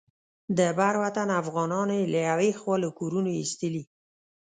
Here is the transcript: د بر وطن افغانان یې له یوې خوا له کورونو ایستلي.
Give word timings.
د 0.57 0.59
بر 0.77 0.93
وطن 1.03 1.27
افغانان 1.41 1.89
یې 1.97 2.03
له 2.13 2.19
یوې 2.29 2.51
خوا 2.59 2.75
له 2.83 2.89
کورونو 2.99 3.29
ایستلي. 3.39 3.83